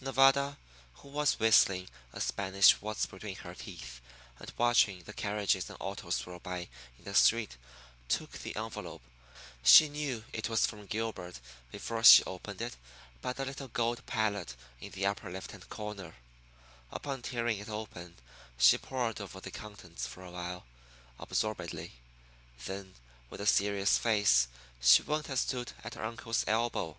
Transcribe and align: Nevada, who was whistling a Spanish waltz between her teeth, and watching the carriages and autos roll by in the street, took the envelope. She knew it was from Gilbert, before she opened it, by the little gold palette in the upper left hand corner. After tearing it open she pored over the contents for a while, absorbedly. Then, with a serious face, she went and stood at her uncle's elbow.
Nevada, 0.00 0.58
who 1.02 1.08
was 1.08 1.40
whistling 1.40 1.88
a 2.12 2.20
Spanish 2.20 2.80
waltz 2.80 3.04
between 3.04 3.34
her 3.34 3.52
teeth, 3.52 4.00
and 4.38 4.52
watching 4.56 5.02
the 5.02 5.12
carriages 5.12 5.68
and 5.68 5.76
autos 5.80 6.24
roll 6.24 6.38
by 6.38 6.68
in 7.00 7.04
the 7.04 7.16
street, 7.16 7.56
took 8.08 8.30
the 8.30 8.54
envelope. 8.54 9.02
She 9.64 9.88
knew 9.88 10.22
it 10.32 10.48
was 10.48 10.66
from 10.66 10.86
Gilbert, 10.86 11.40
before 11.72 12.04
she 12.04 12.22
opened 12.22 12.62
it, 12.62 12.76
by 13.20 13.32
the 13.32 13.44
little 13.44 13.66
gold 13.66 14.06
palette 14.06 14.54
in 14.80 14.92
the 14.92 15.04
upper 15.04 15.28
left 15.28 15.50
hand 15.50 15.68
corner. 15.68 16.14
After 16.92 17.20
tearing 17.20 17.58
it 17.58 17.68
open 17.68 18.14
she 18.56 18.78
pored 18.78 19.20
over 19.20 19.40
the 19.40 19.50
contents 19.50 20.06
for 20.06 20.24
a 20.24 20.30
while, 20.30 20.64
absorbedly. 21.18 21.94
Then, 22.66 22.94
with 23.30 23.40
a 23.40 23.46
serious 23.46 23.98
face, 23.98 24.46
she 24.80 25.02
went 25.02 25.28
and 25.28 25.36
stood 25.40 25.72
at 25.82 25.94
her 25.94 26.04
uncle's 26.04 26.44
elbow. 26.46 26.96